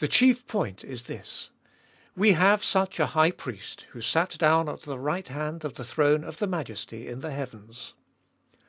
[0.00, 1.52] The chief point is this:
[2.16, 5.84] We have such a High Priest, who sat down at the right hand of the
[5.84, 7.94] throne of the Majesty in the heavens.